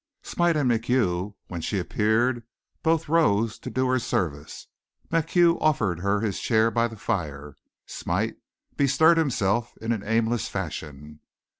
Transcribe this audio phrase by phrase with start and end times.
[0.23, 2.41] Smite and MacHugh, when she appeared,
[2.81, 4.65] both rose to do her service.
[5.11, 7.55] MacHugh offered her his chair by the fire.
[7.85, 8.37] Smite
[8.75, 11.19] bestirred himself in an aimless fashion.